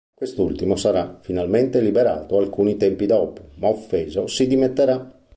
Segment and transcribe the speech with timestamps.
[0.15, 5.25] Quest'ultimo sarà finalmente liberato alcuni tempi dopo, ma offeso, si dimetterà.